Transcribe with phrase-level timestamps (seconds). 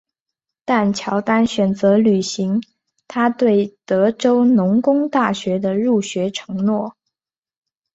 [0.65, 2.63] 但乔丹选择履行
[3.07, 6.95] 他对德州农工大学的入学承诺。